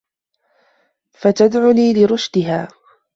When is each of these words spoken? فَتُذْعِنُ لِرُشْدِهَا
فَتُذْعِنُ 1.13 1.93
لِرُشْدِهَا 1.93 2.67